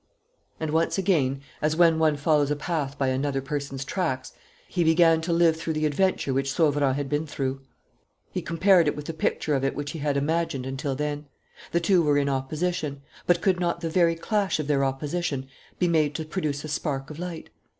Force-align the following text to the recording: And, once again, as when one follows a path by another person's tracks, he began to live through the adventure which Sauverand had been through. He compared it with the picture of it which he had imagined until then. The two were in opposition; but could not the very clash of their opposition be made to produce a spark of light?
And, 0.59 0.71
once 0.71 0.97
again, 0.97 1.41
as 1.61 1.75
when 1.75 1.99
one 1.99 2.17
follows 2.17 2.49
a 2.49 2.55
path 2.55 2.97
by 2.97 3.09
another 3.09 3.39
person's 3.39 3.85
tracks, 3.85 4.33
he 4.67 4.83
began 4.83 5.21
to 5.21 5.31
live 5.31 5.57
through 5.57 5.73
the 5.73 5.85
adventure 5.85 6.33
which 6.33 6.51
Sauverand 6.51 6.95
had 6.95 7.07
been 7.07 7.27
through. 7.27 7.61
He 8.31 8.41
compared 8.41 8.87
it 8.87 8.95
with 8.95 9.05
the 9.05 9.13
picture 9.13 9.53
of 9.53 9.63
it 9.63 9.75
which 9.75 9.91
he 9.91 9.99
had 9.99 10.17
imagined 10.17 10.65
until 10.65 10.95
then. 10.95 11.27
The 11.71 11.79
two 11.81 12.01
were 12.01 12.17
in 12.17 12.29
opposition; 12.29 13.03
but 13.27 13.41
could 13.41 13.59
not 13.59 13.81
the 13.81 13.91
very 13.91 14.15
clash 14.15 14.59
of 14.59 14.65
their 14.65 14.83
opposition 14.83 15.47
be 15.77 15.87
made 15.87 16.15
to 16.15 16.25
produce 16.25 16.63
a 16.63 16.67
spark 16.67 17.11
of 17.11 17.19
light? 17.19 17.51